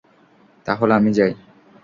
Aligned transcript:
তাহলে, 0.65 0.93
আমি 0.95 1.11
যাই। 1.13 1.31